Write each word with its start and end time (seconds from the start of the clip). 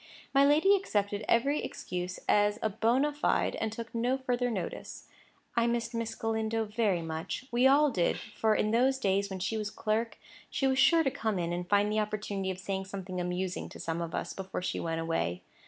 My 0.33 0.43
lady 0.43 0.75
accepted 0.75 1.23
every 1.29 1.63
excuse 1.63 2.19
as 2.27 2.57
bona 2.79 3.13
fide, 3.13 3.55
and 3.57 3.71
took 3.71 3.93
no 3.93 4.17
further 4.17 4.49
notice. 4.49 5.07
I 5.55 5.67
missed 5.67 5.93
Miss 5.93 6.15
Galindo 6.15 6.65
very 6.65 7.03
much; 7.03 7.45
we 7.51 7.67
all 7.67 7.91
did; 7.91 8.17
for, 8.17 8.55
in 8.55 8.71
the 8.71 8.97
days 8.99 9.29
when 9.29 9.37
she 9.37 9.57
was 9.57 9.69
clerk, 9.69 10.17
she 10.49 10.65
was 10.65 10.79
sure 10.79 11.03
to 11.03 11.11
come 11.11 11.37
in 11.37 11.53
and 11.53 11.69
find 11.69 11.91
the 11.91 11.99
opportunity 11.99 12.49
of 12.49 12.57
saying 12.57 12.85
something 12.85 13.21
amusing 13.21 13.69
to 13.69 13.79
some 13.79 14.01
of 14.01 14.15
us 14.15 14.33
before 14.33 14.63
she 14.63 14.79
went 14.79 14.99
away. 14.99 15.43